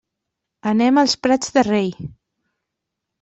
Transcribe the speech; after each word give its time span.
Anem 0.69 0.99
als 1.01 1.13
Prats 1.25 1.53
de 1.57 1.63
Rei. 1.67 1.91